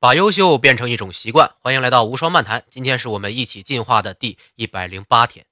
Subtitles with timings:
[0.00, 2.64] 把优秀变成一种习惯，欢迎来到无双漫谈。
[2.70, 5.44] 今天是我们一起进化的第一百零八天。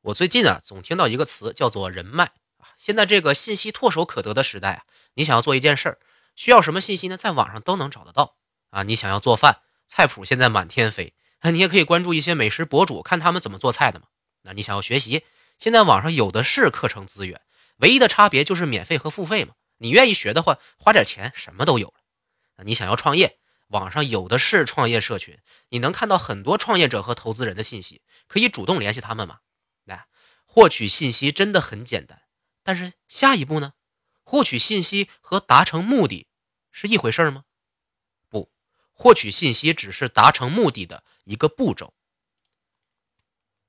[0.00, 2.24] 我最近啊，总听到一个词叫做人脉
[2.58, 2.74] 啊。
[2.76, 4.82] 现在这个信息唾手可得的时代啊，
[5.14, 5.98] 你想要做一件事儿，
[6.34, 7.16] 需要什么信息呢？
[7.16, 8.34] 在网上都能找得到
[8.70, 8.82] 啊。
[8.82, 14.06] 你想要做饭，菜谱现在满天飞，你也可以关注一些美食博主，看他们怎么做菜的嘛。
[14.42, 15.22] 那你想要学习，
[15.60, 17.40] 现在网上有的是课程资源，
[17.76, 19.54] 唯一的差别就是免费和付费嘛。
[19.78, 21.94] 你愿意学的话，花点钱什么都有了。
[22.64, 23.38] 你想要创业，
[23.68, 25.38] 网上有的是创业社群，
[25.68, 29.40] 你能看到很多创业者和投资人的信息，可以主动联系他们嘛？
[29.84, 30.06] 来，
[30.44, 32.22] 获取信息真的很简单，
[32.62, 33.74] 但是下一步呢？
[34.22, 36.26] 获取信息和达成目的
[36.72, 37.44] 是一回事吗？
[38.28, 38.50] 不，
[38.92, 41.94] 获取信息只是达成目的的一个步骤。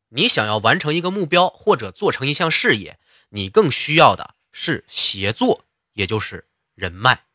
[0.09, 2.97] 你想要完成一个目标或者做成一项事业，
[3.29, 7.26] 你更需要的是协作，也就是人脉。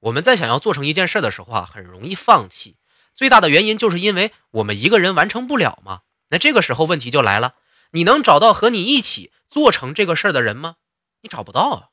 [0.00, 2.76] 我们在想要做成一件事的时候啊，很容易放弃。
[3.14, 6.00] 最大的原因就是因为我们一个人完成不了嘛。
[6.30, 7.54] 那这个时候问题就来了：
[7.92, 10.76] 你能找到和你一起做成这个事儿的人吗？
[11.22, 11.88] 你找不到啊。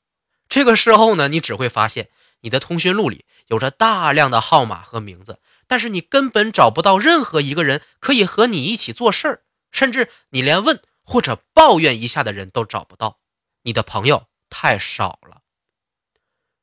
[0.48, 2.10] 这个时候呢，你只会发现
[2.42, 13.20] 你的通讯录里有着大量的号码和名字，但是你根本找不到任何一个人可以和你一起做事儿，甚至你连问或者抱怨一下的人都找不到。
[13.64, 15.42] 你的朋友太少了。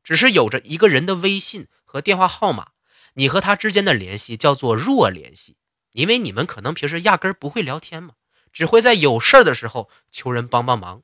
[0.04, 2.72] 只是有着一个人的微信和电话号码，
[3.14, 5.56] 你和他之间的联系叫做弱联系，
[5.92, 8.14] 因为你们可能平时压根儿不会聊天嘛，
[8.52, 11.02] 只会在有事儿的时候求人帮帮忙。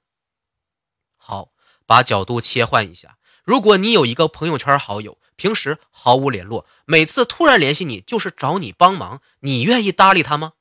[1.16, 1.52] 好，
[1.86, 10.52] 把角度切换一下，如果你有一个朋友圈好友，平时毫无联络，每次突然联系你就是找你帮忙，你愿意搭理他吗？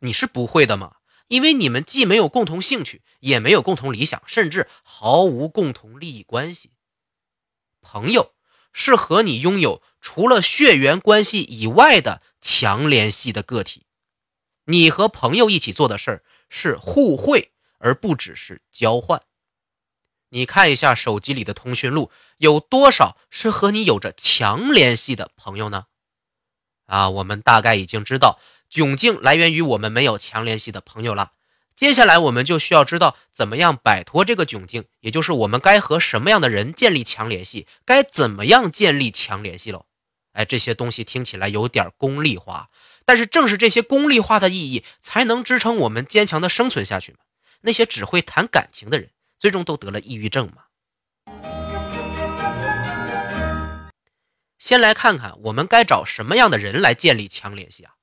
[0.00, 0.96] 你是不会的嘛，
[1.28, 6.72] 因为你们既没有共同兴趣，也没有共同理想，甚至毫无共同利益关系。
[7.84, 8.32] 朋友
[8.72, 13.86] 是和你拥有除了血缘关系以外的强联系的个体，
[14.64, 19.22] 你和朋友一起做的事儿是互惠，而不只是交换。
[20.30, 25.86] 你看一下手机里的通讯录，有多少是和你有着强联系的朋友呢？
[26.86, 31.33] 啊，我们大概已经知道窘境来源于我们没有强联系的朋友了。
[31.76, 39.86] 接下来我们就需要知道怎么样摆脱这个窘境，也就是我们该和什么样的人建立强联系，该怎么样建立强联系喽？
[40.34, 42.70] 哎，这些东西听起来有点功利化，
[43.04, 47.18] 但是正是这些功利化的意义，才能支撑我们坚强的生存下去嘛。
[47.62, 50.64] 那些只会谈感情的人，最终都得了抑郁症嘛。
[54.58, 57.94] 先来看看我们该找什么样的人来建立强联系啊？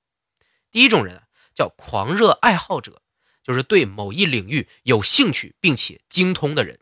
[0.71, 1.23] 第一种人啊
[1.55, 3.00] 叫狂热爱好者。
[3.44, 6.79] 就是对某一领域有兴趣并且精通的人，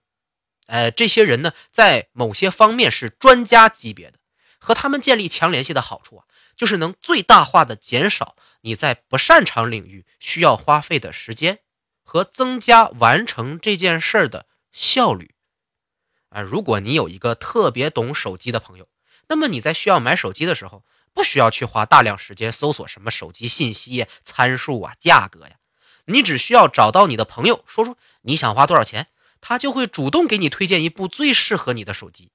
[0.68, 4.20] 呃，这些人呢，在某些方面是专家级别的。
[4.62, 6.26] 和他们建立强联系的好处啊，
[6.58, 11.60] 就是能最大化的减少你在不擅长领域需要花费的时间，
[12.04, 15.34] 和增加完成这件事儿的效率。
[16.28, 18.90] 啊，如果你有一个特别懂手机的朋友，
[19.30, 20.84] 那么你在需要买手机的时候，
[21.14, 25.59] 不需要去花大量时间搜索什么手机信息、参数啊、价格呀。
[26.10, 29.08] 你只需要找到你的朋友，说说你想花多少钱，
[29.42, 32.32] 他就会主动给你推荐一部最适合你的手机。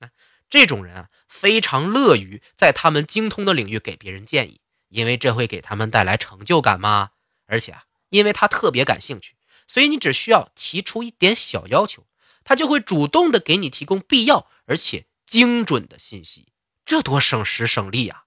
[0.00, 0.10] 啊，
[0.50, 7.10] 这种人啊，非常乐于在他们精通的领域给别人建议，因为这会给他们带来成就感嘛。
[7.46, 9.36] 而且啊，因为他特别感兴趣，
[9.68, 12.06] 所以你只需要提出一点小要求，
[12.42, 16.48] 他就会主动的给你提供必要而且精准的信息，
[16.84, 18.24] 这多省时省力呀！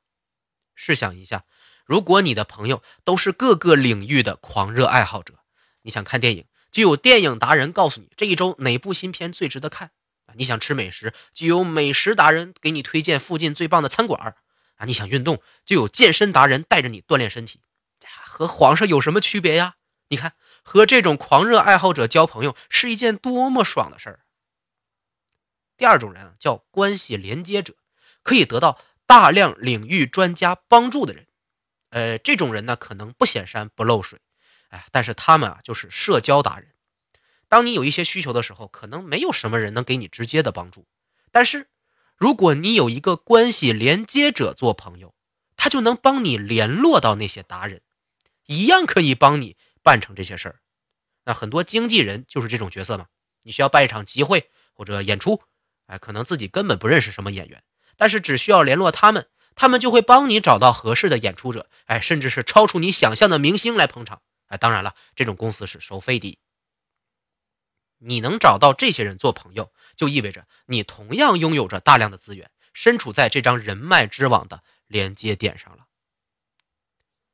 [0.73, 1.43] 试想一下。
[1.85, 5.35] 如果你的朋友都是各个领域的狂热爱好者，
[5.83, 9.91] 你想看电影，就有电影达人告诉你这一周哪部新片最值得看
[10.25, 10.33] 啊！
[10.35, 14.35] 你想吃美食，就有美食达人给你推荐附近最棒的餐馆
[14.77, 14.85] 啊！
[14.85, 17.61] 你想运动，就有健身达人带着你锻炼身体。
[18.25, 19.75] 和皇上有什么区别呀？
[20.09, 24.25] 你看，和这种狂热爱好者交朋友是一件多么爽的事儿。
[25.77, 27.75] 第二种人啊，叫关系连接者，
[28.23, 31.24] 可以得到大量领域专家帮助的人。
[31.95, 34.19] 呃，这种人呢，可能不显山不漏水，
[34.67, 36.73] 哎，但是他们啊，就是社交达人。
[37.47, 40.85] 当你有一些需求的时候，可能没有什么人能给你直接的帮助，
[41.31, 41.69] 但是
[42.17, 45.15] 如果你有一个关系连接者做朋友，
[45.55, 47.81] 他就能帮你联络到那些达人，
[48.45, 50.59] 一样可以帮你办成这些事儿。
[51.23, 53.07] 那很多经纪人就是这种角色嘛。
[53.43, 55.41] 你需要办一场集会或者演出，
[55.85, 57.63] 哎，可能自己根本不认识什么演员，
[57.95, 59.29] 但是只需要联络他们。
[59.55, 66.37] 他们就会帮你找到合适的演出者，哎，甚至是超出你想象的明星来捧场，哎，当然了，这种公司是收费的。
[67.99, 75.87] 你能找到这些人做朋友，就意味着你同样拥有着大量的资源，身处在这张人脉之网的连接点上了。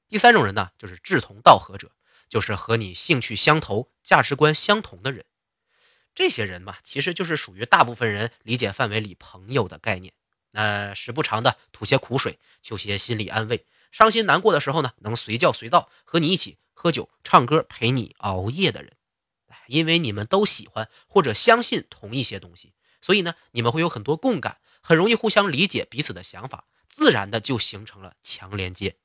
[0.08, 1.92] 第三种人呢，就是志同道合者，
[2.30, 5.26] 就是和你兴趣相投、价值观相同的人。
[6.14, 10.14] 这些人嘛，其实就是属于大部分人理解范围里朋友的概念。
[10.52, 13.66] 那时不常的吐些苦水，求些心理安慰。
[13.92, 18.94] 伤心难过的时候呢，能随叫随到，和你一起喝酒、唱歌、陪你熬夜的人。
[19.68, 28.98] 因为你们都喜欢或者相信同一些东西，所以呢，你们会有很多共感，很容易互相理解彼此的想法，自然的就形成了强连接。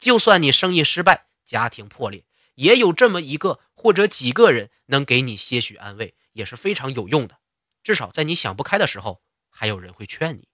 [0.00, 2.24] 就算你生意失败、家庭破裂，
[2.56, 7.38] 也有这么一个或者几个人能给你些许安慰，也是非常有用的。
[7.84, 10.47] 至少在你想不开的时候，还有人会劝你。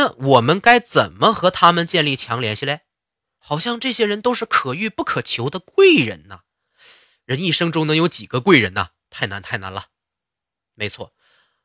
[0.00, 2.80] 那我们该怎么和他们建立强联系嘞？
[3.38, 6.40] 好像这些人都是可遇不可求的贵人呐，
[7.26, 8.92] 人一生中能有几个贵人呢？
[9.10, 9.88] 太难太难了。
[10.72, 11.14] 没错，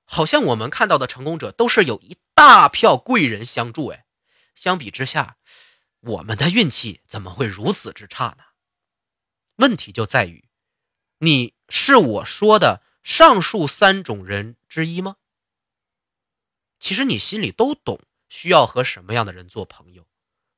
[0.03, 3.87] 好像我们看到的成功者都是有一大票贵人相助。
[3.87, 4.05] 哎，
[4.53, 5.37] 相比之下，
[6.01, 8.43] 我们的运气怎么会如此之差呢？
[9.55, 10.49] 问题就在于，
[11.19, 15.15] 你是我说的上述三种人之一吗？
[16.81, 18.01] 其实你心里都懂，
[18.35, 20.05] 需要和什么样的人做朋友。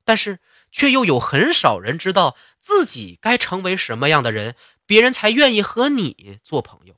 [0.04, 0.40] 但是
[0.72, 6.96] 却又有很少人知道自己该成为什么样的人，别人才愿意和你做朋友。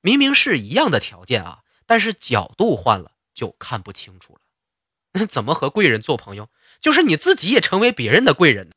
[0.00, 4.40] 明明是一样的条件啊，但是角度换了就看不清楚了。
[5.12, 6.48] 那怎么和贵人做朋友？
[6.80, 8.70] 就是你自己也成为别人的贵人，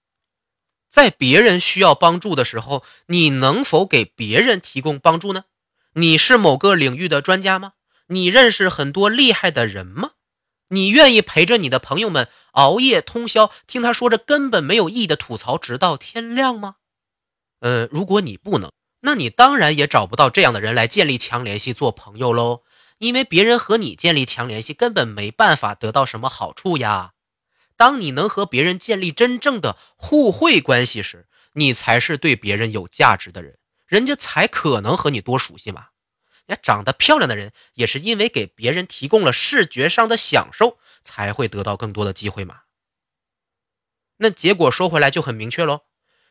[0.89, 5.45] 在别人需要帮助的时候，你能否给别人提供帮助呢？
[5.93, 7.73] 你是某个领域的专家吗？
[8.07, 10.13] 你认识很多厉害的人吗？
[10.73, 16.75] 你愿意陪着你的朋友们熬夜通宵，听他说着根本没有意义的吐槽，直到天亮吗？
[17.59, 18.71] 呃，如果你不能，
[19.01, 22.63] 那你当然也找不到这样的人来建立强联系做朋友喽。
[22.99, 27.13] 因为别人和你建立强联系，根本没办法得到什么好处呀。
[27.75, 35.87] 当你能和别人建立真正的互惠关系时，你才是对别人有价值的人，人家才可能和你多熟悉嘛。
[36.47, 42.61] 那长得漂亮的人，也是因为给别人提供了视觉上的享受，才会得到更多的机会嘛。
[44.17, 45.81] 那结果说回来就很明确喽，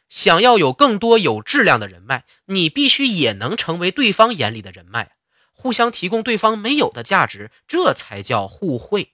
[0.08, 5.16] 想要有更多有质量的人脉，你必须也能成为对方眼里的人脉，
[5.52, 9.12] 互相提供对方没有的价值，这才叫互惠。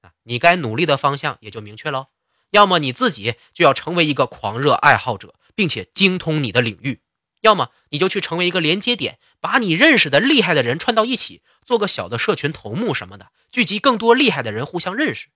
[0.00, 2.08] 啊，你该努力的方向也就明确喽。
[2.50, 7.00] 要么你自己就要成为一个狂热爱好者，并且精通你的领域。
[7.42, 15.28] 要么你就去成为一个连接点，把你认识的厉害的人串到一起，做个小的社群头目什么的，聚集更多厉害的人互相认识。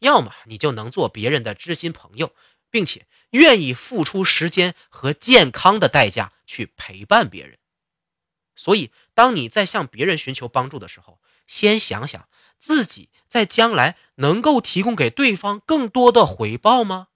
[0.00, 2.34] 要么你就能做别人的知心朋友，
[2.70, 7.58] 并且愿意付出时间和健康的代价去陪伴别人。
[8.54, 12.28] 所以，当你在向别人寻求帮助的时候，先想想
[12.58, 17.08] 自己在将来能够提供给对方更多的回报吗？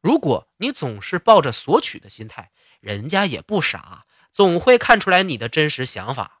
[0.00, 6.40] 如果你总是抱着索取的心态，人家也不傻，总会看出来你的真实想法。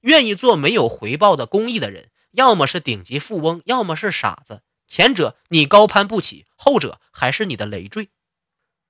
[0.00, 4.62] 愿意做没有回报的公益的人，要么是顶级富翁，要么是傻子。
[4.86, 8.10] 前者你高攀不起，后者还是你的累赘。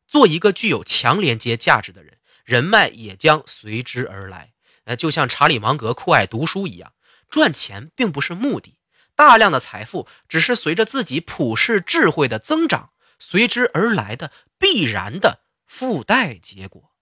[0.08, 4.52] 做一个具有强连接价值的人，人脉也将随之而来。
[4.84, 6.92] 呃，就像查理芒格酷爱读书一样，
[7.30, 8.76] 赚钱并不是目的，
[9.14, 15.43] 大量的财富只是随着自己普世智慧的增长随之而来的必然的。
[15.76, 16.92] 附带结果，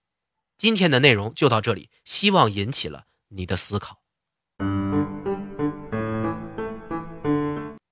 [0.57, 4.01] 今天的内容就到这里，希望引起了你的思考。